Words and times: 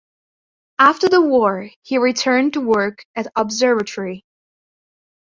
After 0.79 1.09
the 1.09 1.21
war 1.21 1.69
he 1.83 1.99
returned 1.99 2.53
to 2.53 2.59
work 2.61 3.05
at 3.15 3.27
observatory. 3.35 4.25